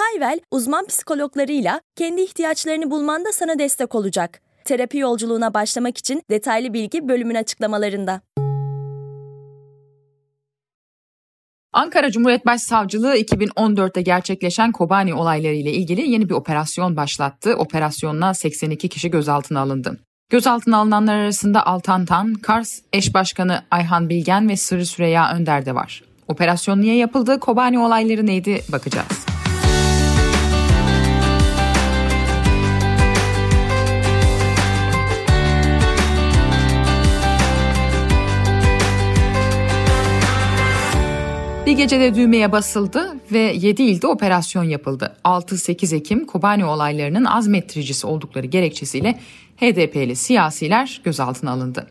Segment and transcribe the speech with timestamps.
[0.00, 4.40] Hayvel, uzman psikologlarıyla kendi ihtiyaçlarını bulmanda sana destek olacak.
[4.64, 8.20] Terapi yolculuğuna başlamak için detaylı bilgi bölümün açıklamalarında.
[11.72, 17.54] Ankara Cumhuriyet Başsavcılığı 2014'te gerçekleşen Kobani olayları ile ilgili yeni bir operasyon başlattı.
[17.54, 20.00] Operasyonla 82 kişi gözaltına alındı.
[20.30, 25.74] Gözaltına alınanlar arasında Altan Tan, Kars eş başkanı Ayhan Bilgen ve Sırrı Süreyya Önder de
[25.74, 26.02] var.
[26.28, 29.39] Operasyon niye yapıldı, Kobani olayları neydi bakacağız.
[41.80, 45.16] Gecede düğmeye basıldı ve 7 ilde operasyon yapıldı.
[45.24, 49.18] 6-8 Ekim Kobani olaylarının azmettiricisi oldukları gerekçesiyle
[49.60, 51.86] HDP'li siyasiler gözaltına alındı.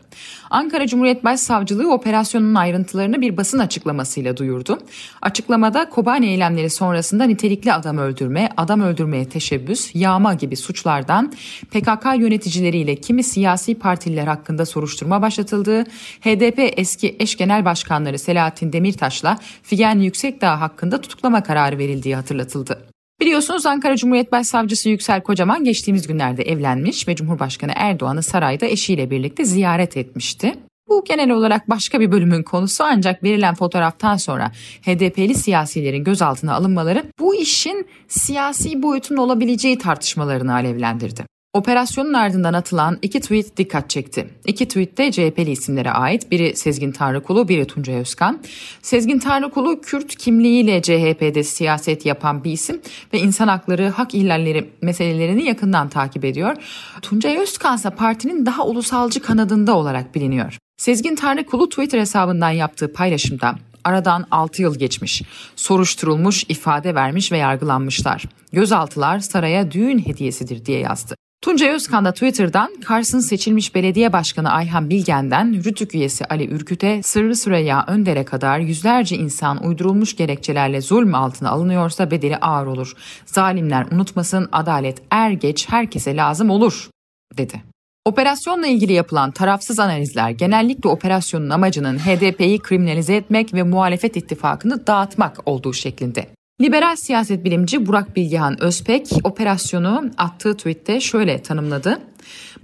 [0.50, 4.78] Ankara Cumhuriyet Başsavcılığı operasyonun ayrıntılarını bir basın açıklamasıyla duyurdu.
[5.22, 11.32] Açıklamada Kobani eylemleri sonrasında nitelikli adam öldürme, adam öldürmeye teşebbüs, yağma gibi suçlardan
[11.70, 15.84] PKK yöneticileriyle kimi siyasi partililer hakkında soruşturma başlatıldığı,
[16.20, 22.89] HDP eski eş genel başkanları Selahattin Demirtaş'la Figen Yüksekdağ hakkında tutuklama kararı verildiği hatırlatıldı.
[23.20, 29.44] Biliyorsunuz Ankara Cumhuriyet Başsavcısı Yüksel Kocaman geçtiğimiz günlerde evlenmiş ve Cumhurbaşkanı Erdoğan'ı sarayda eşiyle birlikte
[29.44, 30.54] ziyaret etmişti.
[30.88, 37.04] Bu genel olarak başka bir bölümün konusu ancak verilen fotoğraftan sonra HDP'li siyasilerin gözaltına alınmaları
[37.18, 41.24] bu işin siyasi boyutun olabileceği tartışmalarını alevlendirdi.
[41.54, 44.30] Operasyonun ardından atılan iki tweet dikkat çekti.
[44.46, 46.30] İki tweette CHP'li isimlere ait.
[46.30, 48.42] Biri Sezgin Tanrıkulu, biri Tuncay Özkan.
[48.82, 52.80] Sezgin Tanrıkulu Kürt kimliğiyle CHP'de siyaset yapan bir isim
[53.12, 56.56] ve insan hakları, hak ihlalleri meselelerini yakından takip ediyor.
[57.02, 60.58] Tuncay Özkan ise partinin daha ulusalcı kanadında olarak biliniyor.
[60.76, 65.22] Sezgin Tanrıkulu Twitter hesabından yaptığı paylaşımda Aradan 6 yıl geçmiş.
[65.56, 68.24] Soruşturulmuş, ifade vermiş ve yargılanmışlar.
[68.52, 71.14] Gözaltılar saraya düğün hediyesidir diye yazdı.
[71.42, 77.36] Tuncay Özkan da Twitter'dan Kars'ın seçilmiş belediye başkanı Ayhan Bilgen'den Rütük üyesi Ali Ürküt'e Sırrı
[77.36, 82.92] Süreyya Önder'e kadar yüzlerce insan uydurulmuş gerekçelerle zulm altına alınıyorsa bedeli ağır olur.
[83.26, 86.90] Zalimler unutmasın adalet er geç herkese lazım olur
[87.38, 87.62] dedi.
[88.04, 95.38] Operasyonla ilgili yapılan tarafsız analizler genellikle operasyonun amacının HDP'yi kriminalize etmek ve muhalefet ittifakını dağıtmak
[95.46, 96.26] olduğu şeklinde.
[96.60, 102.00] Liberal siyaset bilimci Burak Bilgehan Özpek operasyonu attığı tweette şöyle tanımladı.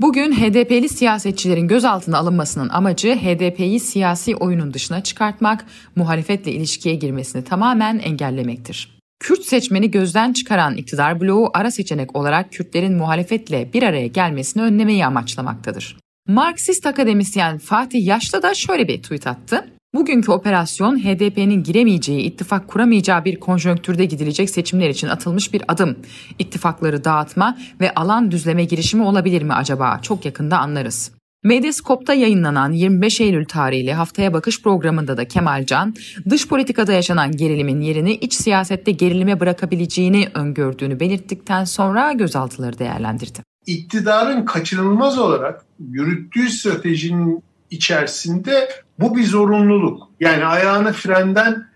[0.00, 5.64] Bugün HDP'li siyasetçilerin gözaltına alınmasının amacı HDP'yi siyasi oyunun dışına çıkartmak,
[5.96, 8.98] muhalefetle ilişkiye girmesini tamamen engellemektir.
[9.20, 15.06] Kürt seçmeni gözden çıkaran iktidar bloğu ara seçenek olarak Kürtlerin muhalefetle bir araya gelmesini önlemeyi
[15.06, 15.96] amaçlamaktadır.
[16.28, 19.75] Marksist akademisyen Fatih Yaşlı da şöyle bir tweet attı.
[19.96, 25.96] Bugünkü operasyon HDP'nin giremeyeceği, ittifak kuramayacağı bir konjonktürde gidilecek seçimler için atılmış bir adım.
[26.38, 29.98] İttifakları dağıtma ve alan düzleme girişimi olabilir mi acaba?
[30.02, 31.12] Çok yakında anlarız.
[31.44, 35.94] Medyascope'da yayınlanan 25 Eylül tarihli Haftaya Bakış programında da Kemal Can,
[36.30, 43.38] dış politikada yaşanan gerilimin yerini iç siyasette gerilime bırakabileceğini öngördüğünü belirttikten sonra gözaltıları değerlendirdi.
[43.66, 48.68] İktidarın kaçınılmaz olarak yürüttüğü stratejinin içerisinde
[49.00, 50.08] bu bir zorunluluk.
[50.20, 51.66] Yani ayağını frenden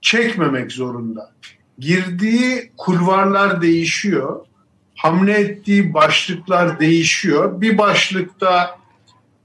[0.00, 1.30] çekmemek zorunda.
[1.78, 4.46] Girdiği kulvarlar değişiyor.
[4.94, 7.60] Hamle ettiği başlıklar değişiyor.
[7.60, 8.78] Bir başlıkta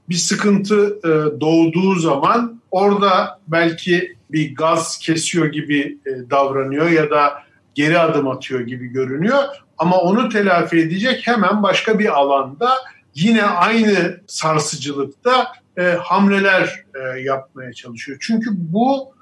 [0.10, 7.44] bir sıkıntı e, doğduğu zaman orada belki bir gaz kesiyor gibi e, davranıyor ya da
[7.76, 9.44] geri adım atıyor gibi görünüyor.
[9.78, 12.72] Ama onu telafi edecek hemen başka bir alanda
[13.16, 18.18] yine aynı sarsıcılıkta e, hamleler e, yapmaya çalışıyor.
[18.22, 19.14] Çünkü bu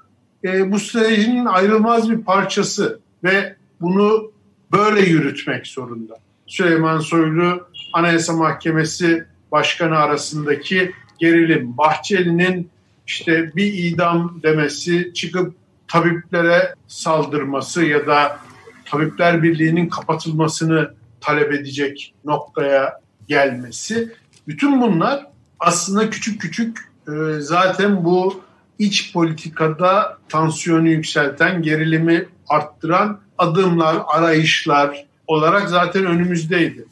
[0.44, 4.32] e, bu stratejinin ayrılmaz bir parçası ve bunu
[4.72, 6.14] böyle yürütmek zorunda.
[6.46, 12.70] Süleyman Soylu Anayasa Mahkemesi Başkanı arasındaki gerilim, Bahçeli'nin
[13.06, 15.54] işte bir idam demesi, çıkıp
[15.88, 18.38] tabiplere saldırması ya da
[18.84, 24.14] Tabipler Birliği'nin kapatılmasını talep edecek noktaya gelmesi.
[24.48, 25.26] Bütün bunlar
[25.60, 28.40] aslında küçük küçük e, zaten bu
[28.78, 36.84] iç politikada tansiyonu yükselten, gerilimi arttıran adımlar, arayışlar olarak zaten önümüzdeydi.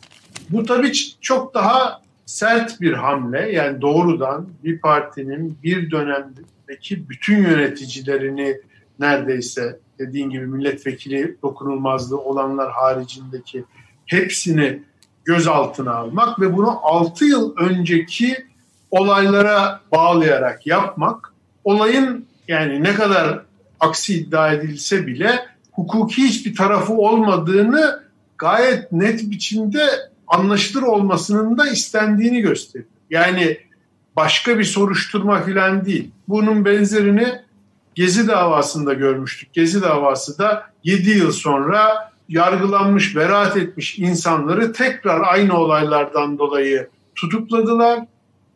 [0.51, 3.53] Bu tabii çok daha sert bir hamle.
[3.53, 8.57] Yani doğrudan bir partinin bir dönemdeki bütün yöneticilerini
[8.99, 13.65] neredeyse dediğin gibi milletvekili dokunulmazlığı olanlar haricindeki
[14.07, 14.83] hepsini
[15.25, 18.47] gözaltına almak ve bunu 6 yıl önceki
[18.99, 21.33] olaylara bağlayarak yapmak
[21.65, 23.41] olayın yani ne kadar
[23.81, 28.03] aksi iddia edilse bile hukuki hiçbir tarafı olmadığını
[28.39, 29.87] gayet net biçimde
[30.27, 32.91] anlaşılır olmasının da istendiğini gösteriyor.
[33.11, 33.59] Yani
[34.17, 36.11] başka bir soruşturma filan değil.
[36.29, 37.47] Bunun benzerini
[37.97, 39.53] Gezi davasında görmüştük.
[39.53, 48.01] Gezi davası da 7 yıl sonra yargılanmış, beraat etmiş insanları tekrar aynı olaylardan dolayı tutukladılar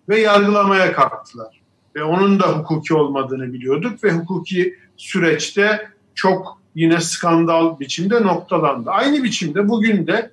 [0.09, 1.61] ve yargılamaya kalktılar.
[1.97, 8.91] Ve onun da hukuki olmadığını biliyorduk ve hukuki süreçte çok yine skandal biçimde noktalandı.
[8.91, 10.31] Aynı biçimde bugün de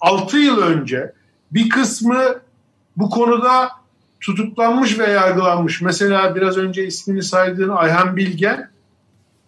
[0.00, 1.12] 6 yıl önce
[1.52, 2.24] bir kısmı
[2.96, 3.68] bu konuda
[4.20, 5.80] tutuklanmış ve yargılanmış.
[5.80, 8.70] Mesela biraz önce ismini saydığın Ayhan Bilgen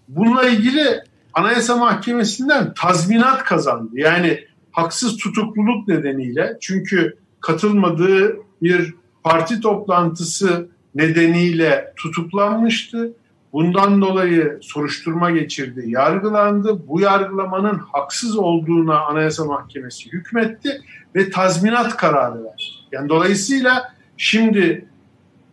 [0.09, 1.03] bununla ilgili
[1.35, 3.91] Anayasa Mahkemesi'nden tazminat kazandı.
[3.95, 13.13] Yani haksız tutukluluk nedeniyle çünkü katılmadığı bir parti toplantısı nedeniyle tutuklanmıştı.
[13.53, 16.89] Bundan dolayı soruşturma geçirdi, yargılandı.
[16.89, 20.81] Bu yargılamanın haksız olduğuna Anayasa Mahkemesi hükmetti
[21.15, 22.63] ve tazminat kararı verdi.
[22.93, 24.85] Yani dolayısıyla şimdi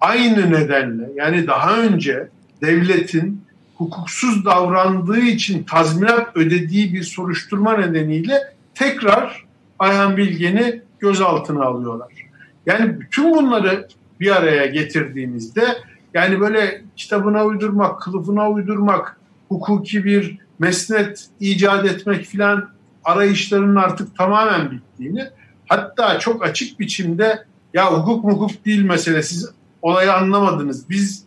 [0.02, 2.30] aynı nedenle yani daha önce
[2.62, 3.42] devletin
[3.76, 9.46] hukuksuz davrandığı için tazminat ödediği bir soruşturma nedeniyle tekrar
[9.80, 12.29] Ayhan Bilgen'i gözaltına alıyorlar.
[12.66, 13.88] Yani bütün bunları
[14.20, 15.78] bir araya getirdiğimizde
[16.14, 19.18] yani böyle kitabına uydurmak, kılıfına uydurmak,
[19.50, 22.70] hukuki bir mesnet icat etmek filan
[23.04, 25.28] arayışlarının artık tamamen bittiğini
[25.68, 29.52] hatta çok açık biçimde ya hukuk hukuk değil mesele siz
[29.82, 30.90] olayı anlamadınız.
[30.90, 31.26] Biz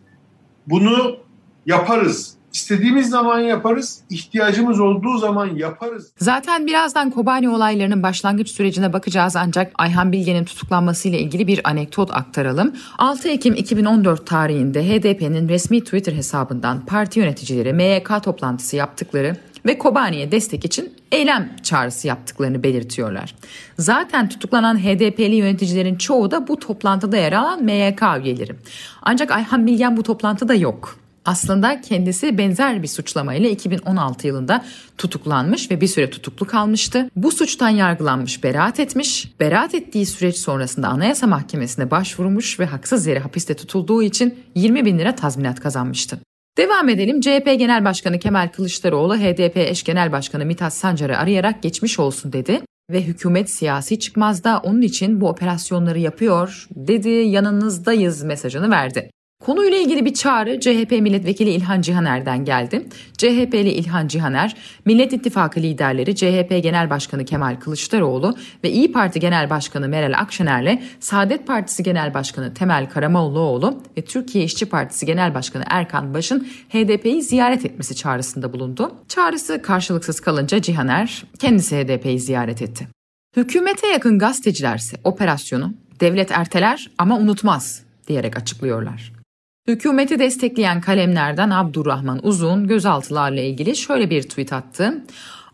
[0.67, 1.17] bunu
[1.65, 2.33] yaparız.
[2.53, 6.11] İstediğimiz zaman yaparız, ihtiyacımız olduğu zaman yaparız.
[6.17, 12.73] Zaten birazdan Kobani olaylarının başlangıç sürecine bakacağız ancak Ayhan Bilge'nin tutuklanmasıyla ilgili bir anekdot aktaralım.
[12.97, 19.35] 6 Ekim 2014 tarihinde HDP'nin resmi Twitter hesabından parti yöneticileri MYK toplantısı yaptıkları
[19.65, 23.35] ve Kobani'ye destek için eylem çağrısı yaptıklarını belirtiyorlar.
[23.79, 28.55] Zaten tutuklanan HDP'li yöneticilerin çoğu da bu toplantıda yer alan MYK üyeleri.
[29.01, 31.02] Ancak Ayhan Bilgen bu toplantıda yok.
[31.25, 34.65] Aslında kendisi benzer bir suçlamayla 2016 yılında
[34.97, 37.09] tutuklanmış ve bir süre tutuklu kalmıştı.
[37.15, 39.39] Bu suçtan yargılanmış, beraat etmiş.
[39.39, 44.99] Beraat ettiği süreç sonrasında Anayasa Mahkemesi'ne başvurmuş ve haksız yere hapiste tutulduğu için 20 bin
[44.99, 46.19] lira tazminat kazanmıştı.
[46.57, 47.21] Devam edelim.
[47.21, 52.61] CHP Genel Başkanı Kemal Kılıçdaroğlu HDP eş genel başkanı Mithat Sancar'ı arayarak geçmiş olsun dedi
[52.91, 59.09] ve hükümet siyasi çıkmazda onun için bu operasyonları yapıyor dedi yanınızdayız mesajını verdi.
[59.45, 62.87] Konuyla ilgili bir çağrı CHP milletvekili İlhan Cihaner'den geldi.
[63.17, 64.55] CHP'li İlhan Cihaner,
[64.85, 70.79] Millet İttifakı liderleri CHP Genel Başkanı Kemal Kılıçdaroğlu ve İyi Parti Genel Başkanı Meral Akşener'le
[70.99, 77.21] Saadet Partisi Genel Başkanı Temel Karamollaoğlu ve Türkiye İşçi Partisi Genel Başkanı Erkan Baş'ın HDP'yi
[77.21, 78.95] ziyaret etmesi çağrısında bulundu.
[79.07, 82.87] Çağrısı karşılıksız kalınca Cihaner kendisi HDP'yi ziyaret etti.
[83.35, 89.22] Hükümete yakın gazetecilerse operasyonu devlet erteler ama unutmaz diyerek açıklıyorlar.
[89.67, 95.03] Hükümeti destekleyen kalemlerden Abdurrahman Uzun gözaltılarla ilgili şöyle bir tweet attı.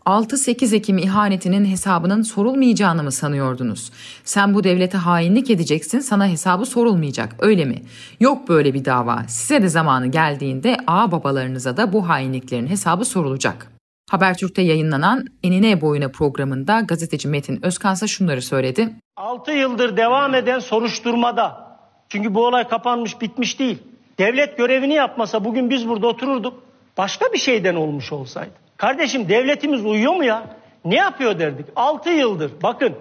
[0.06, 3.92] 6-8 Ekim ihanetinin hesabının sorulmayacağını mı sanıyordunuz?
[4.24, 7.82] Sen bu devlete hainlik edeceksin sana hesabı sorulmayacak öyle mi?
[8.20, 9.24] Yok böyle bir dava.
[9.28, 13.72] Size de zamanı geldiğinde ağ babalarınıza da bu hainliklerin hesabı sorulacak.
[14.10, 18.94] Habertürk'te yayınlanan Enine Boyuna programında gazeteci Metin Özkansa şunları söyledi.
[19.16, 21.70] 6 yıldır devam eden soruşturmada
[22.08, 23.78] çünkü bu olay kapanmış bitmiş değil
[24.18, 26.62] devlet görevini yapmasa bugün biz burada otururduk.
[26.98, 28.50] Başka bir şeyden olmuş olsaydı.
[28.76, 30.42] Kardeşim devletimiz uyuyor mu ya?
[30.84, 31.66] Ne yapıyor derdik.
[31.76, 32.94] 6 yıldır bakın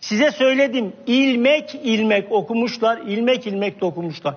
[0.00, 4.34] size söyledim ilmek ilmek okumuşlar, ilmek ilmek de okumuşlar.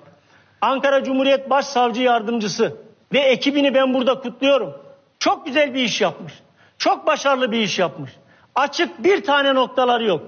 [0.61, 2.77] Ankara Cumhuriyet Başsavcı Yardımcısı
[3.13, 4.73] ve ekibini ben burada kutluyorum.
[5.19, 6.33] Çok güzel bir iş yapmış.
[6.77, 8.11] Çok başarılı bir iş yapmış.
[8.55, 10.21] Açık bir tane noktaları yok.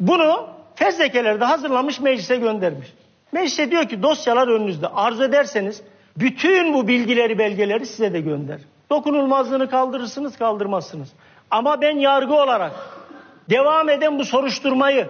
[0.00, 2.88] Bunu fezlekelerde hazırlamış meclise göndermiş.
[3.32, 4.88] Meclise diyor ki dosyalar önünüzde.
[4.88, 5.82] Arzu ederseniz
[6.16, 8.60] bütün bu bilgileri belgeleri size de gönder.
[8.90, 11.12] Dokunulmazlığını kaldırırsınız kaldırmazsınız.
[11.50, 12.72] Ama ben yargı olarak
[13.50, 15.08] devam eden bu soruşturmayı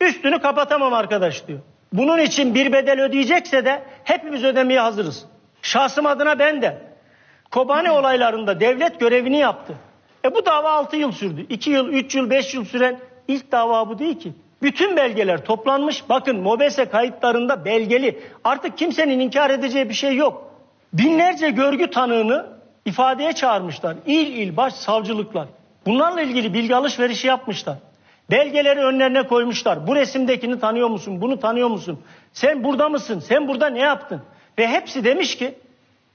[0.00, 1.58] üstünü kapatamam arkadaş diyor.
[1.92, 5.24] Bunun için bir bedel ödeyecekse de hepimiz ödemeye hazırız.
[5.62, 6.78] Şahsım adına ben de.
[7.50, 9.74] Kobane olaylarında devlet görevini yaptı.
[10.24, 11.46] E bu dava 6 yıl sürdü.
[11.48, 14.32] 2 yıl, 3 yıl, 5 yıl süren ilk dava bu değil ki.
[14.62, 16.08] Bütün belgeler toplanmış.
[16.08, 18.22] Bakın MOBESE kayıtlarında belgeli.
[18.44, 20.50] Artık kimsenin inkar edeceği bir şey yok.
[20.92, 22.46] Binlerce görgü tanığını
[22.84, 23.96] ifadeye çağırmışlar.
[24.06, 25.48] İl il baş savcılıklar.
[25.86, 27.76] Bunlarla ilgili bilgi alışverişi yapmışlar.
[28.30, 29.86] Belgeleri önlerine koymuşlar.
[29.86, 31.20] Bu resimdekini tanıyor musun?
[31.20, 32.00] Bunu tanıyor musun?
[32.32, 33.18] Sen burada mısın?
[33.18, 34.22] Sen burada ne yaptın?
[34.58, 35.54] Ve hepsi demiş ki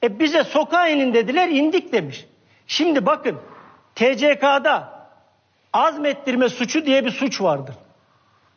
[0.03, 2.25] e bize sokağa inin dediler indik demiş.
[2.67, 3.37] Şimdi bakın
[3.95, 5.01] TCK'da
[5.73, 7.75] azmettirme suçu diye bir suç vardır.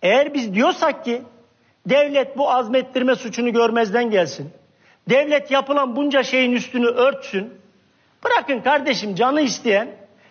[0.03, 1.23] Eğer biz diyorsak ki
[1.87, 4.53] devlet bu azmettirme suçunu görmezden gelsin.
[5.09, 7.55] Devlet yapılan bunca şeyin üstünü örtsün.
[8.25, 9.89] Bırakın kardeşim canı isteyen,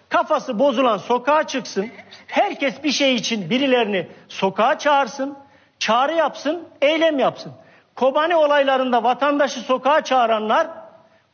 [0.09, 1.89] kafası bozulan sokağa çıksın.
[2.27, 5.37] Herkes bir şey için birilerini sokağa çağırsın,
[5.79, 7.51] çağrı yapsın, eylem yapsın.
[7.95, 10.67] Kobani olaylarında vatandaşı sokağa çağıranlar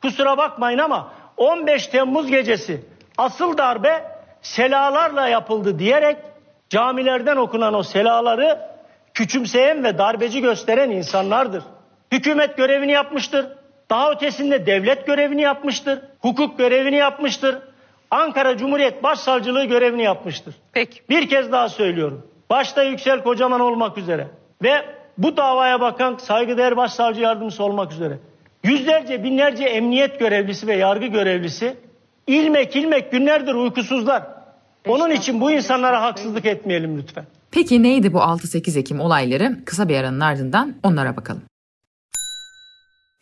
[0.02, 2.82] kusura bakmayın ama 15 Temmuz gecesi
[3.18, 4.04] asıl darbe
[4.42, 6.18] selalarla yapıldı diyerek
[6.70, 8.60] camilerden okunan o selaları
[9.14, 11.64] küçümseyen ve darbeci gösteren insanlardır.
[12.12, 13.48] Hükümet görevini yapmıştır.
[13.90, 16.00] Daha ötesinde devlet görevini yapmıştır.
[16.20, 17.58] Hukuk görevini yapmıştır.
[18.12, 20.56] Ankara Cumhuriyet Başsavcılığı görevini yapmıştır.
[20.74, 21.00] Peki.
[21.10, 22.28] Bir kez daha söylüyorum.
[22.50, 24.28] Başta Yüksel Kocaman olmak üzere
[24.64, 24.86] ve
[25.18, 28.18] bu davaya bakan saygıdeğer başsavcı yardımcısı olmak üzere
[28.64, 31.78] yüzlerce binlerce emniyet görevlisi ve yargı görevlisi
[32.28, 34.24] ilmek ilmek günlerdir uykusuzlar.
[34.88, 37.26] Onun için bu insanlara haksızlık etmeyelim lütfen.
[37.52, 39.60] Peki neydi bu 6-8 Ekim olayları?
[39.66, 41.42] Kısa bir aranın ardından onlara bakalım.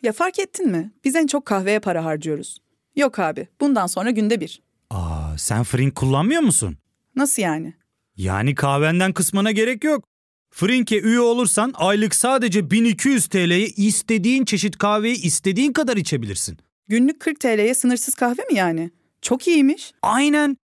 [0.02, 0.92] Ya fark ettin mi?
[1.04, 2.58] Biz en çok kahveye para harcıyoruz.
[2.96, 4.62] Yok abi, bundan sonra günde bir.
[4.90, 6.76] Aa, sen Frink kullanmıyor musun?
[7.16, 7.74] Nasıl yani?
[8.16, 10.04] Yani kahvenden kısmına gerek yok.
[10.50, 16.58] Frink'e üye olursan aylık sadece 1200 TL'ye istediğin çeşit kahveyi istediğin kadar içebilirsin.
[16.88, 18.90] Günlük 40 TL'ye sınırsız kahve mi yani?
[19.22, 19.92] Çok iyiymiş.
[20.02, 20.56] Aynen.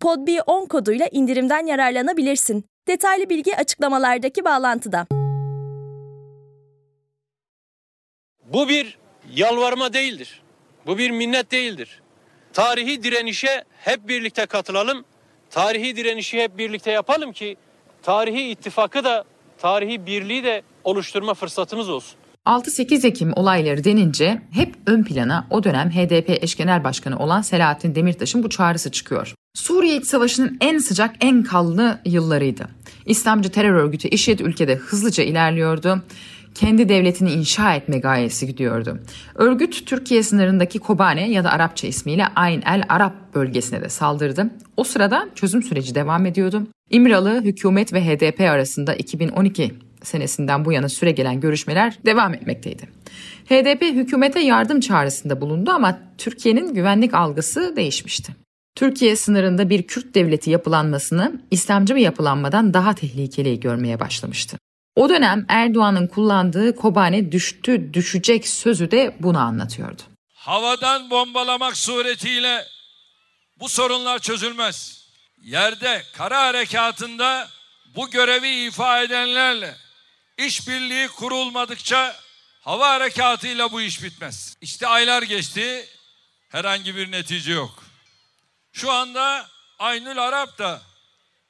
[0.00, 2.64] podb10 koduyla indirimden yararlanabilirsin.
[2.88, 5.06] Detaylı bilgi açıklamalardaki bağlantıda.
[8.52, 8.98] Bu bir
[9.34, 10.42] yalvarma değildir.
[10.86, 12.02] Bu bir minnet değildir.
[12.52, 15.04] Tarihi direnişe hep birlikte katılalım.
[15.50, 17.56] Tarihi direnişi hep birlikte yapalım ki
[18.02, 19.24] tarihi ittifakı da
[19.58, 22.18] tarihi birliği de oluşturma fırsatımız olsun.
[22.46, 27.94] 6-8 Ekim olayları denince hep ön plana o dönem HDP eş genel başkanı olan Selahattin
[27.94, 29.34] Demirtaş'ın bu çağrısı çıkıyor.
[29.54, 32.68] Suriye İç Savaşı'nın en sıcak, en kanlı yıllarıydı.
[33.06, 36.02] İslamcı terör örgütü IŞİD ülkede hızlıca ilerliyordu
[36.54, 38.98] kendi devletini inşa etme gayesi gidiyordu.
[39.34, 44.50] Örgüt Türkiye sınırındaki Kobane ya da Arapça ismiyle Ayn el Arap bölgesine de saldırdı.
[44.76, 46.66] O sırada çözüm süreci devam ediyordu.
[46.90, 52.82] İmralı hükümet ve HDP arasında 2012 senesinden bu yana süre gelen görüşmeler devam etmekteydi.
[53.46, 58.49] HDP hükümete yardım çağrısında bulundu ama Türkiye'nin güvenlik algısı değişmişti.
[58.80, 64.58] Türkiye sınırında bir Kürt devleti yapılanmasını İslamcı bir yapılanmadan daha tehlikeli görmeye başlamıştı.
[64.96, 70.02] O dönem Erdoğan'ın kullandığı Kobane düştü düşecek sözü de bunu anlatıyordu.
[70.34, 72.64] Havadan bombalamak suretiyle
[73.56, 75.06] bu sorunlar çözülmez.
[75.42, 77.48] Yerde kara harekatında
[77.96, 79.74] bu görevi ifa edenlerle
[80.38, 82.16] işbirliği kurulmadıkça
[82.60, 84.54] hava harekatıyla bu iş bitmez.
[84.60, 85.86] İşte aylar geçti
[86.48, 87.89] herhangi bir netice yok.
[88.72, 89.46] Şu anda
[89.78, 90.80] Aynül Arap da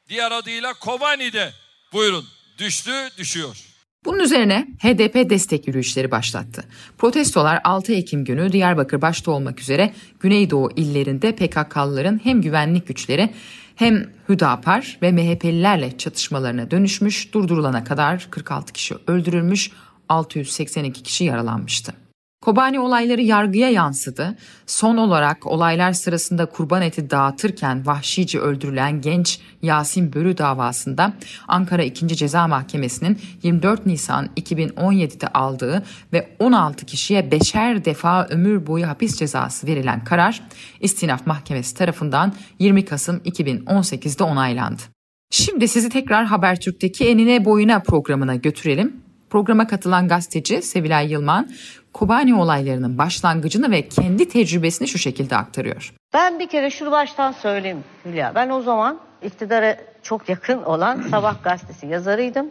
[0.08, 1.52] diğer adıyla Kobani'de
[1.92, 2.24] buyurun
[2.58, 3.66] düştü, düşüyor.
[4.04, 6.64] Bunun üzerine HDP destek yürüyüşleri başlattı.
[6.98, 13.34] Protestolar 6 Ekim günü Diyarbakır başta olmak üzere Güneydoğu illerinde PKK'lıların hem güvenlik güçleri
[13.76, 19.70] hem Hüdapar ve MHP'lilerle çatışmalarına dönüşmüş, durdurulana kadar 46 kişi öldürülmüş,
[20.08, 21.94] 682 kişi yaralanmıştı.
[22.40, 24.36] Kobani olayları yargıya yansıdı.
[24.66, 31.12] Son olarak olaylar sırasında kurban eti dağıtırken vahşice öldürülen genç Yasin Börü davasında
[31.48, 32.16] Ankara 2.
[32.16, 35.82] Ceza Mahkemesi'nin 24 Nisan 2017'de aldığı
[36.12, 40.42] ve 16 kişiye beşer defa ömür boyu hapis cezası verilen karar
[40.80, 44.82] İstinaf Mahkemesi tarafından 20 Kasım 2018'de onaylandı.
[45.30, 49.10] Şimdi sizi tekrar Habertürk'teki enine boyuna programına götürelim.
[49.30, 51.50] Programa katılan gazeteci Sevilay Yılman,
[51.92, 55.94] Kobani olaylarının başlangıcını ve kendi tecrübesini şu şekilde aktarıyor.
[56.14, 58.32] Ben bir kere şunu baştan söyleyeyim Hülya.
[58.34, 62.50] Ben o zaman iktidara çok yakın olan Sabah gazetesi yazarıydım.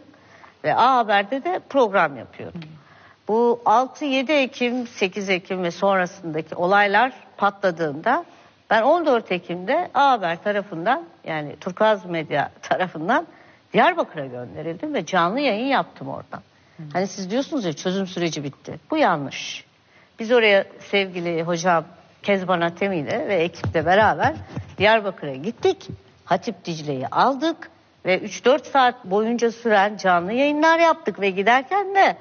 [0.64, 2.60] ve A Haber'de de program yapıyordum.
[3.28, 8.24] Bu 6-7 Ekim, 8 Ekim ve sonrasındaki olaylar patladığında
[8.70, 13.26] ben 14 Ekim'de A Haber tarafından yani Turkuaz Medya tarafından
[13.72, 16.40] Diyarbakır'a gönderildim ve canlı yayın yaptım oradan.
[16.92, 18.80] Hani siz diyorsunuz ya çözüm süreci bitti.
[18.90, 19.64] Bu yanlış.
[20.18, 21.84] Biz oraya sevgili hocam
[22.22, 24.34] Kezban Atemi ile ve ekiple beraber
[24.78, 25.88] Diyarbakır'a gittik.
[26.24, 27.70] Hatip Dicle'yi aldık
[28.04, 32.16] ve 3-4 saat boyunca süren canlı yayınlar yaptık ve giderken de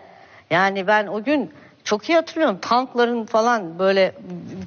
[0.49, 1.51] yani ben o gün
[1.83, 4.15] çok iyi hatırlıyorum tankların falan böyle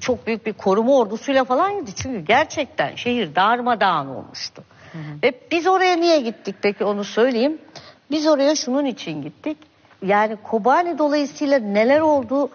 [0.01, 1.93] çok büyük bir koruma ordusuyla falan gitti.
[2.03, 4.65] Çünkü gerçekten şehir darmadağın olmuştu.
[4.93, 5.03] Hı hı.
[5.23, 7.59] Ve biz oraya niye gittik peki onu söyleyeyim.
[8.11, 9.57] Biz oraya şunun için gittik.
[10.03, 12.51] Yani Kobani dolayısıyla neler oldu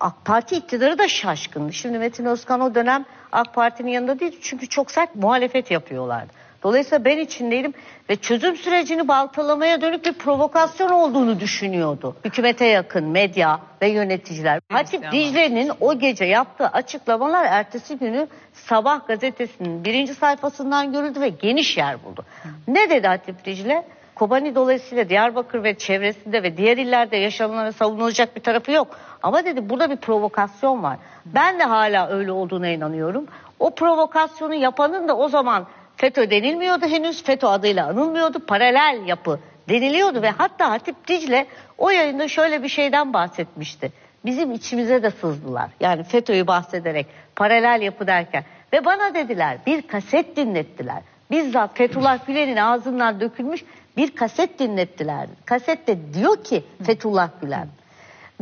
[0.00, 1.72] AK Parti iktidarı da şaşkındı.
[1.72, 6.32] Şimdi Metin Özkan o dönem AK Parti'nin yanında değil çünkü çok sert muhalefet yapıyorlardı.
[6.62, 7.74] Dolayısıyla ben içindeydim
[8.10, 12.16] ve çözüm sürecini baltalamaya dönük bir provokasyon olduğunu düşünüyordu.
[12.24, 14.60] Hükümete yakın medya ve yöneticiler.
[14.68, 21.76] Hatip Dicle'nin o gece yaptığı açıklamalar ertesi günü Sabah gazetesinin birinci sayfasından görüldü ve geniş
[21.76, 22.24] yer buldu.
[22.68, 23.84] Ne dedi Hatip Dicle?
[24.14, 28.98] Kobani dolayısıyla Diyarbakır ve çevresinde ve diğer illerde yaşananlara savunulacak bir tarafı yok.
[29.22, 30.98] Ama dedi burada bir provokasyon var.
[31.26, 33.26] Ben de hala öyle olduğuna inanıyorum.
[33.58, 35.66] O provokasyonu yapanın da o zaman
[35.96, 37.22] FETÖ denilmiyordu henüz.
[37.22, 38.46] FETÖ adıyla anılmıyordu.
[38.46, 41.46] Paralel yapı deniliyordu ve hatta Hatip Dicle
[41.78, 43.92] o yayında şöyle bir şeyden bahsetmişti.
[44.24, 45.70] Bizim içimize de sızdılar.
[45.80, 48.44] Yani FETÖ'yü bahsederek paralel yapı derken.
[48.72, 51.02] Ve bana dediler bir kaset dinlettiler.
[51.30, 53.64] Bizzat Fethullah Gülen'in ağzından dökülmüş
[53.96, 55.28] bir kaset dinlettiler.
[55.44, 57.68] Kasette diyor ki Fethullah Gülen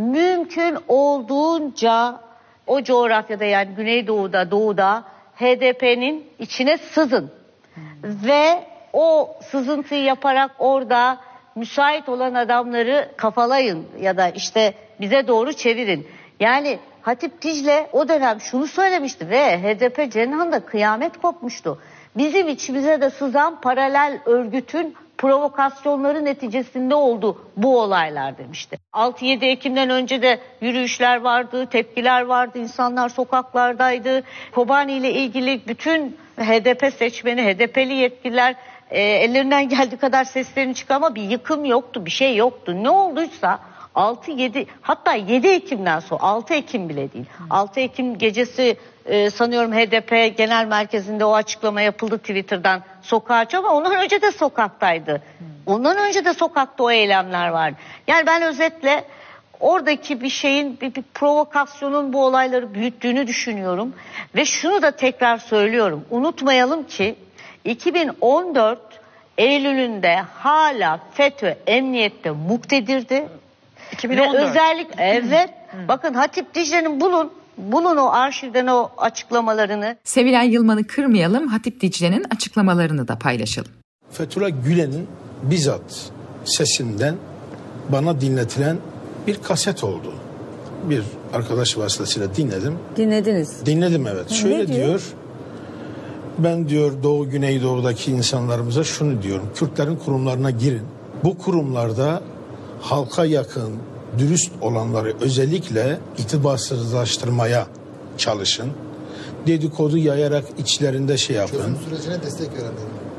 [0.01, 2.21] mümkün olduğunca
[2.67, 5.05] o coğrafyada yani Güneydoğu'da, Doğu'da
[5.37, 7.31] HDP'nin içine sızın.
[8.05, 11.21] Ve o sızıntıyı yaparak orada
[11.57, 16.09] müsait olan adamları kafalayın ya da işte bize doğru çevirin.
[16.41, 21.79] Yani Hatip Dicle o dönem şunu söylemişti ve HDP Cenhan'da kıyamet kopmuştu.
[22.17, 28.79] Bizim içimize de sızan paralel örgütün provokasyonları neticesinde oldu bu olaylar demişti.
[28.93, 34.23] 6-7 Ekim'den önce de yürüyüşler vardı, tepkiler vardı, insanlar sokaklardaydı.
[34.53, 38.55] Kobani ile ilgili bütün HDP seçmeni, HDP'li yetkililer
[38.91, 42.77] e, ellerinden geldiği kadar seslerini çıkarma bir yıkım yoktu, bir şey yoktu.
[42.83, 43.61] Ne olduysa
[43.95, 47.25] 6-7 hatta 7 Ekim'den sonra 6 Ekim bile değil.
[47.51, 48.77] 6 Ekim gecesi
[49.07, 55.23] e, sanıyorum HDP genel merkezinde o açıklama yapıldı Twitter'dan sokağa ama ondan önce de sokaktaydı.
[55.67, 57.77] Ondan önce de sokakta o eylemler vardı.
[58.07, 59.05] Yani ben özetle
[59.61, 63.95] oradaki bir şeyin bir, bir provokasyonun bu olayları büyüttüğünü düşünüyorum.
[64.35, 66.05] Ve şunu da tekrar söylüyorum.
[66.11, 67.15] Unutmayalım ki
[67.65, 68.79] 2014
[69.39, 73.29] Eylül'ünde hala FETÖ emniyette muktedirdi.
[74.05, 74.35] 2014.
[74.35, 75.51] Ve özellikle evet
[75.89, 79.97] bakın Hatip Dicle'nin bulun bulun o arşivden o açıklamalarını.
[80.05, 83.71] Sevilen Yılman'ı kırmayalım Hatip Dicle'nin açıklamalarını da paylaşalım.
[84.11, 85.07] Fethullah Gülen'in
[85.43, 86.11] bizzat
[86.45, 87.15] sesinden
[87.89, 88.77] bana dinletilen
[89.27, 90.15] bir kaset oldu.
[90.85, 92.79] Bir arkadaş vasıtasıyla dinledim.
[92.97, 93.67] Dinlediniz.
[93.67, 94.31] Dinledim evet.
[94.31, 94.87] Şöyle diyor?
[94.87, 95.03] diyor.
[96.39, 99.51] Ben diyor Doğu Güneydoğu'daki insanlarımıza şunu diyorum.
[99.55, 100.83] Kürtlerin kurumlarına girin.
[101.25, 102.23] Bu kurumlarda
[102.81, 103.77] halka yakın,
[104.19, 107.67] dürüst olanları özellikle itibarsızlaştırmaya
[108.19, 108.69] çalışın.
[109.47, 111.57] Dedikodu yayarak içlerinde şey yapın.
[111.57, 112.73] Çözüm sürecine destek verenler.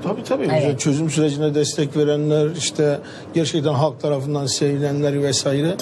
[0.04, 0.48] Tabii tabii.
[0.52, 0.80] Evet.
[0.80, 3.00] Çözüm sürecine destek verenler, işte
[3.34, 5.76] gerçekten halk tarafından sevilenler vesaire.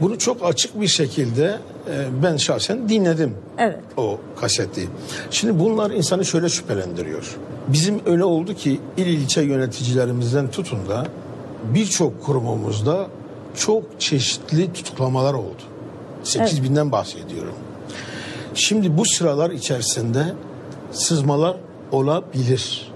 [0.00, 1.58] Bunu çok açık bir şekilde
[1.90, 3.34] e, ben şahsen dinledim.
[3.58, 3.78] Evet.
[3.96, 4.88] O kaseti.
[5.30, 7.36] Şimdi bunlar insanı şöyle şüphelendiriyor.
[7.68, 11.06] Bizim öyle oldu ki il ilçe yöneticilerimizden tutun da
[11.74, 13.06] birçok kurumumuzda
[13.56, 15.62] çok çeşitli tutuklamalar oldu.
[16.24, 16.70] 8 evet.
[16.70, 17.54] binden bahsediyorum.
[18.54, 20.34] Şimdi bu sıralar içerisinde
[20.92, 21.56] sızmalar
[21.92, 22.92] olabilir.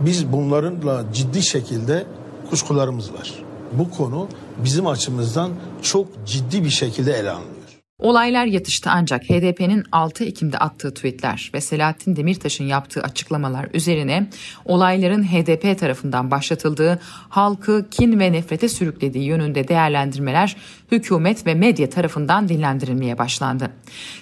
[0.00, 2.06] Biz bunlarınla ciddi şekilde
[2.50, 3.44] kuşkularımız var.
[3.72, 4.28] Bu konu
[4.64, 5.50] bizim açımızdan
[5.82, 7.55] çok ciddi bir şekilde ele alınıyor.
[7.98, 14.30] Olaylar yatıştı ancak HDP'nin 6 Ekim'de attığı tweetler ve Selahattin Demirtaş'ın yaptığı açıklamalar üzerine
[14.64, 20.56] olayların HDP tarafından başlatıldığı, halkı kin ve nefrete sürüklediği yönünde değerlendirmeler
[20.92, 23.70] hükümet ve medya tarafından dinlendirilmeye başlandı.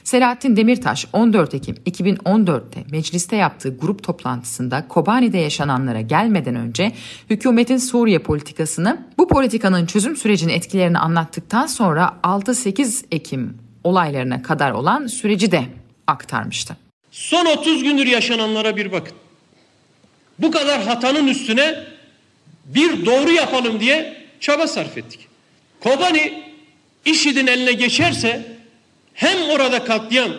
[0.05, 6.93] Selahattin Demirtaş 14 Ekim 2014'te mecliste yaptığı grup toplantısında Kobani'de yaşananlara gelmeden önce
[7.31, 15.07] hükümetin Suriye politikasını, bu politikanın çözüm sürecinin etkilerini anlattıktan sonra 6-8 Ekim olaylarına kadar olan
[15.07, 15.65] süreci de
[16.07, 16.77] aktarmıştı.
[17.11, 19.17] Son 30 gündür yaşananlara bir bakın.
[20.39, 21.85] Bu kadar hatanın üstüne
[22.65, 25.29] bir doğru yapalım diye çaba sarf ettik.
[25.81, 26.45] Kobani
[27.05, 28.57] IŞİD'in eline geçerse
[29.15, 30.31] hem orada katliam,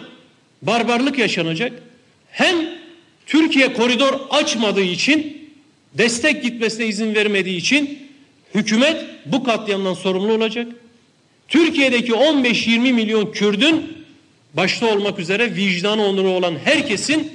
[0.61, 1.73] barbarlık yaşanacak
[2.31, 2.55] hem
[3.25, 5.49] Türkiye koridor açmadığı için
[5.93, 8.09] destek gitmesine izin vermediği için
[8.55, 10.67] hükümet bu katliamdan sorumlu olacak.
[11.47, 14.05] Türkiye'deki 15-20 milyon Kürdün
[14.53, 17.31] başta olmak üzere vicdanı onuru olan herkesin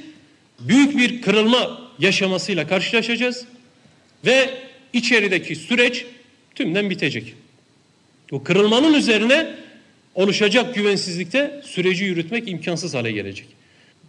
[0.61, 3.45] büyük bir kırılma yaşamasıyla karşılaşacağız
[4.27, 4.51] ve
[4.93, 6.07] içerideki süreç
[6.55, 7.35] tümden bitecek.
[8.31, 9.47] Bu kırılmanın üzerine
[10.15, 13.47] oluşacak güvensizlikte süreci yürütmek imkansız hale gelecek.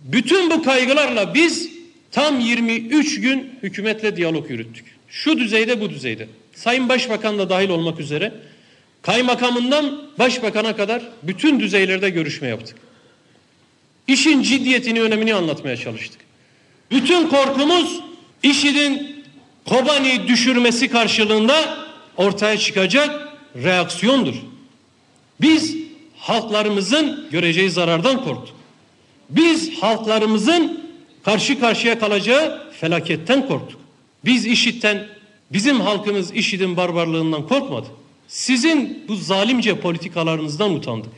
[0.03, 1.69] Bütün bu kaygılarla biz
[2.11, 4.85] tam 23 gün hükümetle diyalog yürüttük.
[5.09, 6.27] Şu düzeyde bu düzeyde.
[6.53, 8.33] Sayın Başbakan da dahil olmak üzere
[9.01, 12.77] kaymakamından başbakana kadar bütün düzeylerde görüşme yaptık.
[14.07, 16.21] İşin ciddiyetini, önemini anlatmaya çalıştık.
[16.91, 17.99] Bütün korkumuz
[18.43, 19.21] IŞİD'in
[19.69, 21.77] Kobani düşürmesi karşılığında
[22.17, 24.35] ortaya çıkacak reaksiyondur.
[25.41, 25.75] Biz
[26.17, 28.55] halklarımızın göreceği zarardan korktuk.
[29.29, 30.91] Biz halklarımızın
[31.23, 33.81] karşı karşıya kalacağı felaketten korktuk.
[34.25, 35.07] Biz IŞİD'den,
[35.51, 37.87] bizim halkımız IŞİD'in barbarlığından korkmadı.
[38.31, 41.11] Sizin bu zalimce politikalarınızdan utandık.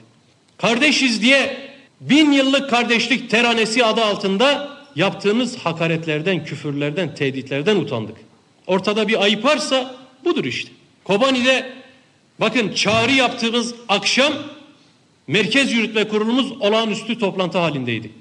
[0.57, 1.57] Kardeşiz diye
[2.01, 8.15] bin yıllık kardeşlik teranesi adı altında yaptığınız hakaretlerden, küfürlerden, tehditlerden utandık.
[8.67, 9.95] Ortada bir ayıp varsa
[10.25, 10.71] budur işte.
[11.03, 11.73] Kobani'de
[12.39, 14.33] bakın çağrı yaptığımız akşam
[15.27, 18.11] Merkez Yürütme Kurulumuz olağanüstü toplantı halindeydi.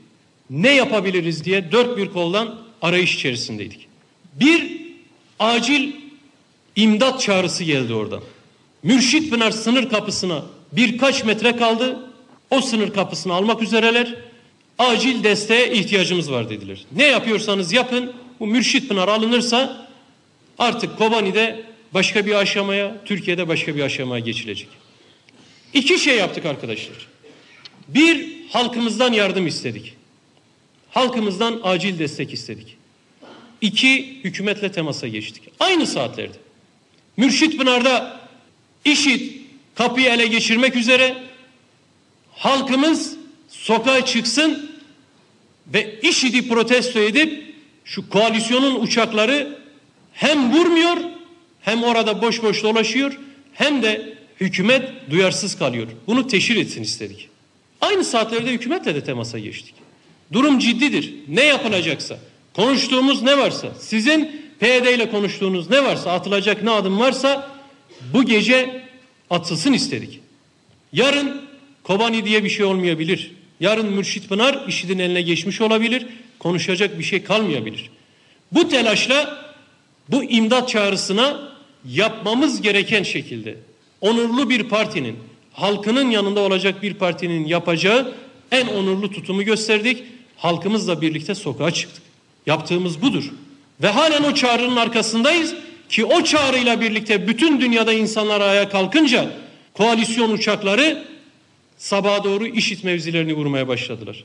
[0.50, 3.88] Ne yapabiliriz diye dört bir koldan arayış içerisindeydik.
[4.40, 4.82] Bir
[5.38, 5.92] acil
[6.76, 8.22] imdat çağrısı geldi oradan.
[8.82, 10.42] Mürşit Pınar sınır kapısına
[10.72, 12.10] birkaç metre kaldı.
[12.50, 14.14] O sınır kapısını almak üzereler.
[14.78, 16.84] Acil desteğe ihtiyacımız var dediler.
[16.92, 18.12] Ne yapıyorsanız yapın.
[18.40, 19.88] Bu Mürşit Pınar alınırsa
[20.58, 21.64] artık Kobani'de
[21.94, 24.68] başka bir aşamaya, Türkiye'de başka bir aşamaya geçilecek.
[25.74, 27.08] İki şey yaptık arkadaşlar.
[27.88, 29.94] Bir, halkımızdan yardım istedik.
[30.90, 32.76] Halkımızdan acil destek istedik.
[33.60, 35.42] İki, hükümetle temasa geçtik.
[35.60, 36.36] Aynı saatlerde.
[37.16, 38.21] Mürşit Pınar'da
[38.84, 39.32] IŞİD
[39.74, 41.16] kapıyı ele geçirmek üzere
[42.32, 43.16] halkımız
[43.48, 44.70] sokağa çıksın
[45.66, 49.58] ve IŞİD'i protesto edip şu koalisyonun uçakları
[50.12, 50.96] hem vurmuyor
[51.60, 53.18] hem orada boş boş dolaşıyor
[53.52, 55.88] hem de hükümet duyarsız kalıyor.
[56.06, 57.28] Bunu teşhir etsin istedik.
[57.80, 59.74] Aynı saatlerde hükümetle de temasa geçtik.
[60.32, 61.14] Durum ciddidir.
[61.28, 62.18] Ne yapılacaksa,
[62.54, 67.51] konuştuğumuz ne varsa, sizin PYD ile konuştuğunuz ne varsa, atılacak ne adım varsa
[68.12, 68.82] bu gece
[69.30, 70.20] atılsın istedik.
[70.92, 71.42] Yarın
[71.82, 73.32] Kobani diye bir şey olmayabilir.
[73.60, 76.06] Yarın Mürşit Pınar IŞİD'in eline geçmiş olabilir.
[76.38, 77.90] Konuşacak bir şey kalmayabilir.
[78.52, 79.44] Bu telaşla
[80.08, 81.52] bu imdat çağrısına
[81.88, 83.56] yapmamız gereken şekilde
[84.00, 85.16] onurlu bir partinin,
[85.52, 88.14] halkının yanında olacak bir partinin yapacağı
[88.52, 90.02] en onurlu tutumu gösterdik.
[90.36, 92.02] Halkımızla birlikte sokağa çıktık.
[92.46, 93.30] Yaptığımız budur.
[93.82, 95.54] Ve halen o çağrının arkasındayız
[95.92, 99.30] ki o çağrıyla birlikte bütün dünyada insanlar ayağa kalkınca
[99.74, 101.04] koalisyon uçakları
[101.78, 104.24] sabaha doğru işit mevzilerini vurmaya başladılar.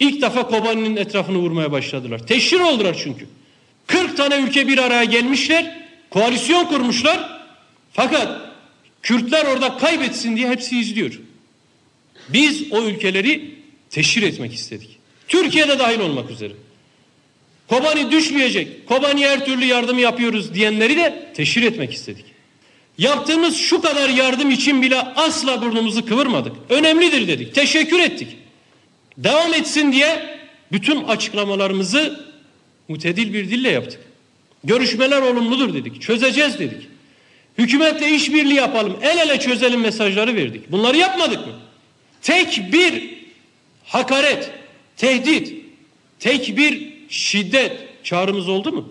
[0.00, 2.26] İlk defa Kobani'nin etrafını vurmaya başladılar.
[2.26, 3.26] Teşhir oldular çünkü.
[3.86, 7.40] 40 tane ülke bir araya gelmişler, koalisyon kurmuşlar.
[7.92, 8.40] Fakat
[9.02, 11.20] Kürtler orada kaybetsin diye hepsi izliyor.
[12.28, 13.54] Biz o ülkeleri
[13.90, 14.98] teşhir etmek istedik.
[15.28, 16.52] Türkiye'de dahil olmak üzere.
[17.68, 18.88] Kobani düşmeyecek.
[18.88, 22.24] Kobani her türlü yardım yapıyoruz diyenleri de teşhir etmek istedik.
[22.98, 26.56] Yaptığımız şu kadar yardım için bile asla burnumuzu kıvırmadık.
[26.70, 27.54] Önemlidir dedik.
[27.54, 28.28] Teşekkür ettik.
[29.18, 30.38] Devam etsin diye
[30.72, 32.26] bütün açıklamalarımızı
[32.88, 34.00] mutedil bir dille yaptık.
[34.64, 36.02] Görüşmeler olumludur dedik.
[36.02, 36.88] Çözeceğiz dedik.
[37.58, 38.96] Hükümetle işbirliği yapalım.
[39.02, 40.72] El ele çözelim mesajları verdik.
[40.72, 41.52] Bunları yapmadık mı?
[42.22, 43.14] Tek bir
[43.84, 44.50] hakaret,
[44.96, 45.54] tehdit,
[46.20, 48.88] tek bir şiddet çağrımız oldu mu?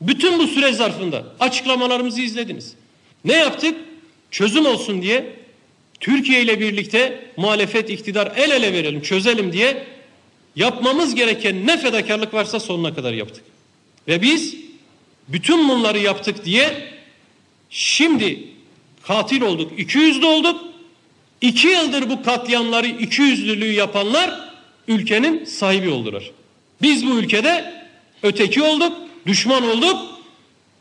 [0.00, 2.74] Bütün bu süre zarfında açıklamalarımızı izlediniz.
[3.24, 3.76] Ne yaptık?
[4.30, 5.36] Çözüm olsun diye
[6.00, 9.86] Türkiye ile birlikte muhalefet iktidar el ele verelim, çözelim diye
[10.56, 13.44] yapmamız gereken ne fedakarlık varsa sonuna kadar yaptık.
[14.08, 14.56] Ve biz
[15.28, 16.88] bütün bunları yaptık diye
[17.70, 18.48] şimdi
[19.02, 20.60] katil olduk, iki yüzlü olduk.
[21.40, 24.52] İki yıldır bu katliamları iki yüzlülüğü yapanlar
[24.88, 26.30] ülkenin sahibi oldular.
[26.82, 27.74] Biz bu ülkede
[28.22, 28.92] öteki olduk,
[29.26, 29.96] düşman olduk.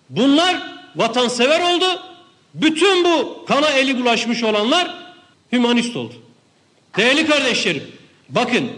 [0.09, 1.85] Bunlar vatansever oldu.
[2.53, 4.95] Bütün bu kana eli bulaşmış olanlar
[5.51, 6.13] hümanist oldu.
[6.97, 7.83] Değerli kardeşlerim,
[8.29, 8.69] bakın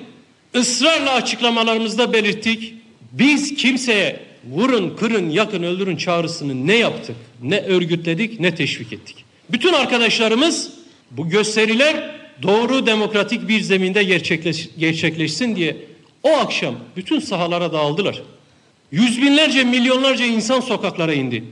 [0.56, 2.74] ısrarla açıklamalarımızda belirttik.
[3.12, 9.26] Biz kimseye vurun, kırın, yakın, öldürün çağrısını ne yaptık, ne örgütledik, ne teşvik ettik.
[9.50, 10.72] Bütün arkadaşlarımız
[11.12, 15.78] bu gösteriler doğru demokratik bir zeminde gerçekleş, gerçekleşsin diye
[16.26, 18.22] o akşam bütün sahalara dağıldılar.
[18.92, 21.44] Yüz binlerce, milyonlarca insan sokaklara indi.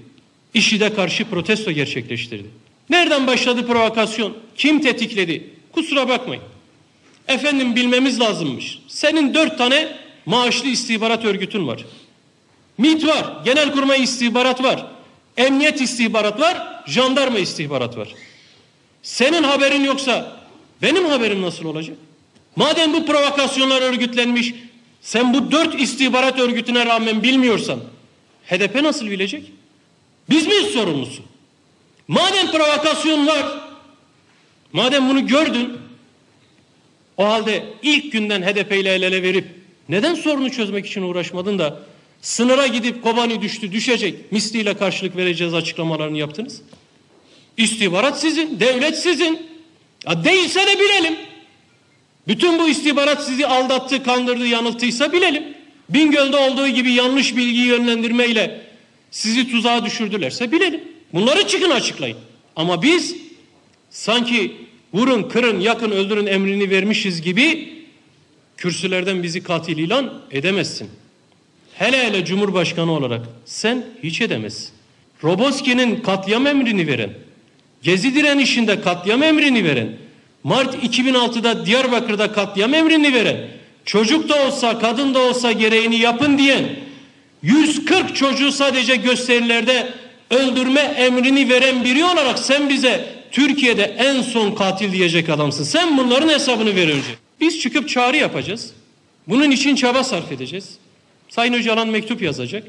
[0.53, 2.47] İşide karşı protesto gerçekleştirdi.
[2.89, 4.37] Nereden başladı provokasyon?
[4.57, 5.49] Kim tetikledi?
[5.71, 6.43] Kusura bakmayın.
[7.27, 8.79] Efendim bilmemiz lazımmış.
[8.87, 11.85] Senin dört tane maaşlı istihbarat örgütün var.
[12.77, 14.85] MİT var, Genelkurmay istihbarat var,
[15.37, 18.07] Emniyet istihbarat var, Jandarma istihbarat var.
[19.03, 20.39] Senin haberin yoksa
[20.81, 21.97] benim haberim nasıl olacak?
[22.55, 24.53] Madem bu provokasyonlar örgütlenmiş,
[25.01, 27.79] sen bu dört istihbarat örgütüne rağmen bilmiyorsan
[28.45, 29.51] HDP nasıl bilecek?
[30.29, 31.23] Biz miyiz sorumlusu?
[32.07, 33.45] Madem provokasyon var,
[34.73, 35.73] madem bunu gördün,
[37.17, 39.45] o halde ilk günden HDP ile el ele verip
[39.89, 41.79] neden sorunu çözmek için uğraşmadın da
[42.21, 46.61] sınıra gidip Kobani düştü düşecek misliyle karşılık vereceğiz açıklamalarını yaptınız?
[47.57, 49.47] İstihbarat sizin, devlet sizin.
[50.07, 51.17] Ya değilse de bilelim.
[52.27, 55.43] Bütün bu istihbarat sizi aldattı, kandırdı, yanılttıysa bilelim.
[55.89, 58.61] Bingöl'de olduğu gibi yanlış bilgi yönlendirmeyle
[59.11, 60.81] sizi tuzağa düşürdülerse bilelim.
[61.13, 62.17] Bunları çıkın açıklayın.
[62.55, 63.15] Ama biz
[63.89, 64.55] sanki
[64.93, 67.73] vurun, kırın, yakın, öldürün emrini vermişiz gibi
[68.57, 70.89] kürsülerden bizi katil ilan edemezsin.
[71.73, 74.69] Hele hele Cumhurbaşkanı olarak sen hiç edemezsin.
[75.23, 77.13] Roboski'nin katliam emrini veren,
[77.83, 79.97] Gezi direnişinde katliam emrini veren,
[80.43, 83.37] Mart 2006'da Diyarbakır'da katliam emrini veren,
[83.85, 86.63] çocuk da olsa kadın da olsa gereğini yapın diyen,
[87.41, 89.93] 140 çocuğu sadece gösterilerde
[90.31, 95.63] öldürme emrini veren biri olarak sen bize Türkiye'de en son katil diyecek adamsın.
[95.63, 97.15] Sen bunların hesabını ver önce.
[97.41, 98.71] Biz çıkıp çağrı yapacağız.
[99.27, 100.77] Bunun için çaba sarf edeceğiz.
[101.29, 102.63] Sayın Öcalan mektup yazacak.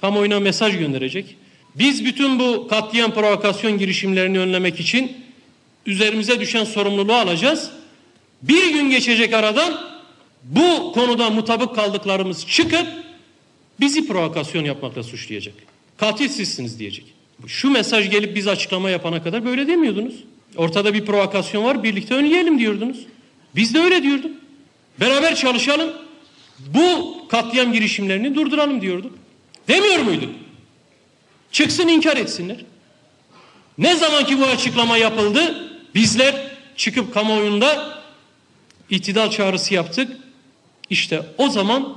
[0.00, 1.36] Kamuoyuna mesaj gönderecek.
[1.74, 5.16] Biz bütün bu katliam provokasyon girişimlerini önlemek için
[5.88, 7.70] üzerimize düşen sorumluluğu alacağız.
[8.42, 9.80] Bir gün geçecek aradan
[10.42, 12.86] bu konuda mutabık kaldıklarımız çıkıp
[13.80, 15.54] bizi provokasyon yapmakla suçlayacak.
[15.96, 17.04] Katil sizsiniz diyecek.
[17.46, 20.14] Şu mesaj gelip biz açıklama yapana kadar böyle demiyordunuz.
[20.56, 23.06] Ortada bir provokasyon var birlikte önleyelim diyordunuz.
[23.56, 24.30] Biz de öyle diyorduk.
[25.00, 25.90] Beraber çalışalım.
[26.58, 29.12] Bu katliam girişimlerini durduralım diyorduk.
[29.68, 30.30] Demiyor muyduk?
[31.52, 32.64] Çıksın inkar etsinler.
[33.78, 36.34] Ne zaman ki bu açıklama yapıldı bizler
[36.76, 37.98] çıkıp kamuoyunda
[38.90, 40.16] itidal çağrısı yaptık.
[40.90, 41.96] İşte o zaman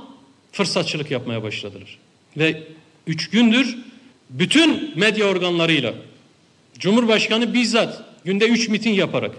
[0.52, 1.98] fırsatçılık yapmaya başladılar.
[2.36, 2.62] Ve
[3.06, 3.76] üç gündür
[4.30, 5.94] bütün medya organlarıyla
[6.78, 9.30] Cumhurbaşkanı bizzat günde üç miting yaparak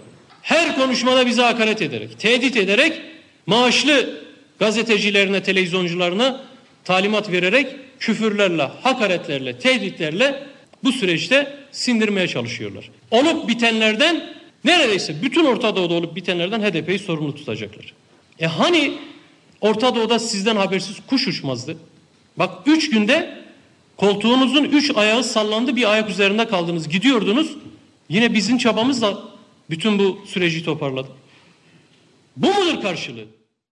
[0.42, 3.02] her konuşmada bize hakaret ederek, tehdit ederek
[3.46, 4.24] maaşlı
[4.60, 6.42] gazetecilerine, televizyoncularına
[6.84, 7.68] talimat vererek
[8.00, 10.44] küfürlerle, hakaretlerle, tehditlerle
[10.84, 12.90] bu süreçte sindirmeye çalışıyorlar.
[13.12, 14.33] Olup bitenlerden
[14.66, 17.94] neredeyse bütün Orta Doğu'da olup bitenlerden HDP'yi sorumlu tutacaklar.
[18.40, 18.94] E hani
[19.62, 21.78] Orta Doğu'da sizden habersiz kuş uçmazdı?
[22.38, 23.44] Bak üç günde
[23.98, 27.58] koltuğunuzun üç ayağı sallandı bir ayak üzerinde kaldınız gidiyordunuz.
[28.10, 29.24] Yine bizim çabamızla
[29.70, 31.12] bütün bu süreci toparladık.
[32.38, 33.26] Bu mudur karşılığı?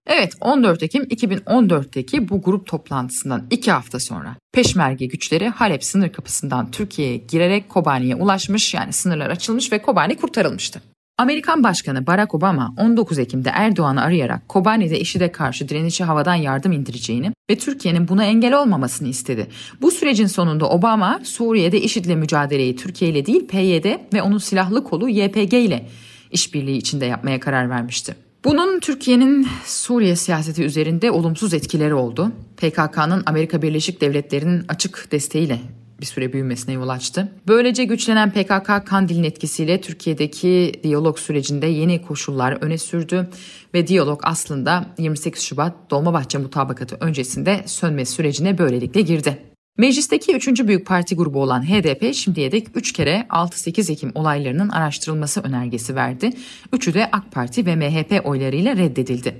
[0.07, 6.71] Evet 14 Ekim 2014'teki bu grup toplantısından iki hafta sonra Peşmerge güçleri Halep sınır kapısından
[6.71, 10.81] Türkiye'ye girerek Kobani'ye ulaşmış yani sınırlar açılmış ve Kobani kurtarılmıştı.
[11.17, 17.31] Amerikan Başkanı Barack Obama 19 Ekim'de Erdoğan'ı arayarak Kobani'de IŞİD'e karşı direnişi havadan yardım indireceğini
[17.49, 19.47] ve Türkiye'nin buna engel olmamasını istedi.
[19.81, 25.09] Bu sürecin sonunda Obama Suriye'de IŞİD'le mücadeleyi Türkiye ile değil PYD ve onun silahlı kolu
[25.09, 25.89] YPG ile
[26.31, 28.15] işbirliği içinde yapmaya karar vermişti.
[28.43, 32.31] Bunun Türkiye'nin Suriye siyaseti üzerinde olumsuz etkileri oldu.
[32.57, 35.59] PKK'nın Amerika Birleşik Devletleri'nin açık desteğiyle
[36.01, 37.31] bir süre büyümesine yol açtı.
[37.47, 43.29] Böylece güçlenen PKK Kandil'in etkisiyle Türkiye'deki diyalog sürecinde yeni koşullar öne sürdü
[43.73, 49.50] ve diyalog aslında 28 Şubat Dolmabahçe mutabakatı öncesinde sönme sürecine böylelikle girdi.
[49.77, 50.67] Meclisteki 3.
[50.67, 56.29] büyük parti grubu olan HDP şimdiye dek 3 kere 6-8 Ekim olaylarının araştırılması önergesi verdi.
[56.73, 59.35] Üçü de AK Parti ve MHP oylarıyla reddedildi.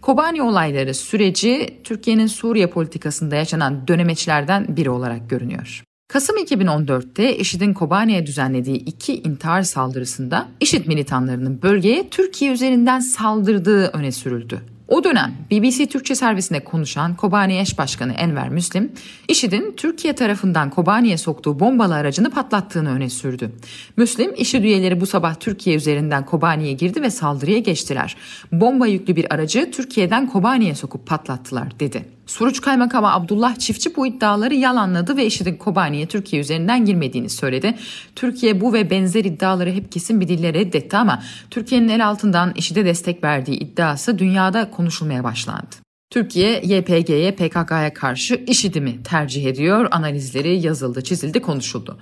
[0.00, 5.82] Kobani olayları süreci Türkiye'nin Suriye politikasında yaşanan dönemeçlerden biri olarak görünüyor.
[6.08, 14.12] Kasım 2014'te IŞİD'in Kobani'ye düzenlediği iki intihar saldırısında IŞİD militanlarının bölgeye Türkiye üzerinden saldırdığı öne
[14.12, 14.60] sürüldü.
[14.90, 18.92] O dönem BBC Türkçe servisinde konuşan Kobani eş başkanı Enver Müslim,
[19.28, 23.52] IŞİD'in Türkiye tarafından Kobani'ye soktuğu bombalı aracını patlattığını öne sürdü.
[23.96, 28.16] Müslim, IŞİD üyeleri bu sabah Türkiye üzerinden Kobani'ye girdi ve saldırıya geçtiler.
[28.52, 32.04] Bomba yüklü bir aracı Türkiye'den Kobani'ye sokup patlattılar dedi.
[32.30, 37.74] Suruç Kaymakamı Abdullah Çiftçi bu iddiaları yalanladı ve IŞİD'in Kobani'ye Türkiye üzerinden girmediğini söyledi.
[38.16, 42.84] Türkiye bu ve benzer iddiaları hep kesin bir dille reddetti ama Türkiye'nin el altından IŞİD'e
[42.84, 45.76] destek verdiği iddiası dünyada konuşulmaya başlandı.
[46.10, 49.88] Türkiye YPG'ye PKK'ya karşı IŞİD'i mi tercih ediyor?
[49.90, 51.98] Analizleri yazıldı, çizildi, konuşuldu.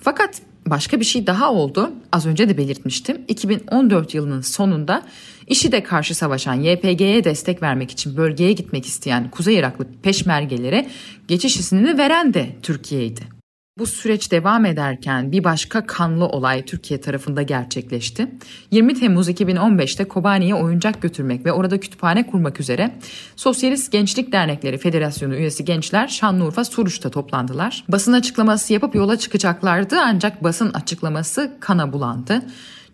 [0.00, 1.92] Fakat başka bir şey daha oldu.
[2.12, 3.24] Az önce de belirtmiştim.
[3.28, 5.02] 2014 yılının sonunda
[5.46, 10.86] IŞİD'e karşı savaşan YPG'ye destek vermek için bölgeye gitmek isteyen Kuzey Iraklı peşmergelere
[11.28, 13.34] geçiş iznini veren de Türkiye'ydi.
[13.78, 18.28] Bu süreç devam ederken bir başka kanlı olay Türkiye tarafında gerçekleşti.
[18.70, 22.94] 20 Temmuz 2015'te Kobani'ye oyuncak götürmek ve orada kütüphane kurmak üzere
[23.36, 27.84] Sosyalist Gençlik Dernekleri Federasyonu üyesi gençler Şanlıurfa Suruç'ta toplandılar.
[27.88, 32.42] Basın açıklaması yapıp yola çıkacaklardı ancak basın açıklaması kana bulandı.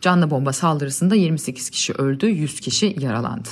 [0.01, 3.49] Canlı bomba saldırısında 28 kişi öldü, 100 kişi yaralandı.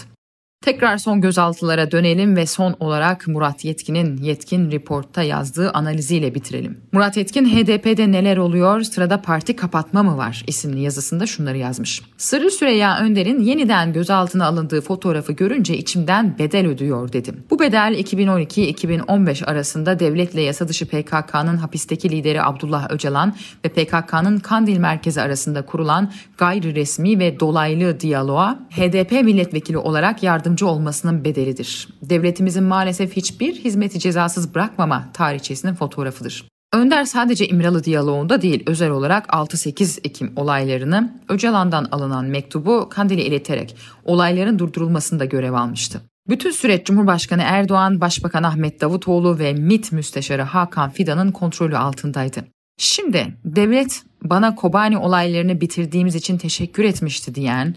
[0.60, 6.80] Tekrar son gözaltılara dönelim ve son olarak Murat Yetkin'in Yetkin Report'ta yazdığı analiziyle bitirelim.
[6.92, 12.02] Murat Yetkin HDP'de neler oluyor sırada parti kapatma mı var isimli yazısında şunları yazmış.
[12.16, 17.44] Sırrı Süreyya Önder'in yeniden gözaltına alındığı fotoğrafı görünce içimden bedel ödüyor dedim.
[17.50, 24.78] Bu bedel 2012-2015 arasında devletle yasa dışı PKK'nın hapisteki lideri Abdullah Öcalan ve PKK'nın Kandil
[24.78, 31.88] merkezi arasında kurulan gayri resmi ve dolaylı diyaloğa HDP milletvekili olarak yardım yardımcı olmasının bedelidir.
[32.02, 36.44] Devletimizin maalesef hiçbir hizmeti cezasız bırakmama tarihçesinin fotoğrafıdır.
[36.72, 43.76] Önder sadece İmralı diyaloğunda değil özel olarak 6-8 Ekim olaylarını Öcalan'dan alınan mektubu Kandil'e ileterek
[44.04, 46.00] olayların durdurulmasında görev almıştı.
[46.28, 52.44] Bütün süreç Cumhurbaşkanı Erdoğan, Başbakan Ahmet Davutoğlu ve MİT Müsteşarı Hakan Fidan'ın kontrolü altındaydı.
[52.78, 57.74] Şimdi devlet bana Kobani olaylarını bitirdiğimiz için teşekkür etmişti diyen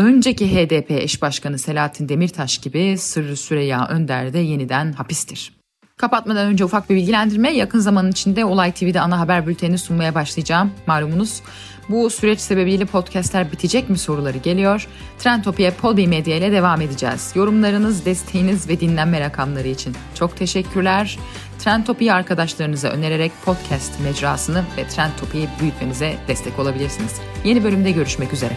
[0.00, 5.52] Önceki HDP eş başkanı Selahattin Demirtaş gibi Sırrı Süreyya Önder de yeniden hapistir.
[5.96, 7.50] Kapatmadan önce ufak bir bilgilendirme.
[7.50, 10.70] Yakın zaman içinde Olay TV'de ana haber bültenini sunmaya başlayacağım.
[10.86, 11.42] Malumunuz
[11.88, 14.86] bu süreç sebebiyle podcastler bitecek mi soruları geliyor.
[15.18, 17.32] Trendtopia Podbi Medya ile devam edeceğiz.
[17.34, 21.18] Yorumlarınız, desteğiniz ve dinlenme rakamları için çok teşekkürler.
[21.58, 27.12] Trendtopia arkadaşlarınıza önererek podcast mecrasını ve Trendtopia'yı büyütmenize destek olabilirsiniz.
[27.44, 28.56] Yeni bölümde görüşmek üzere.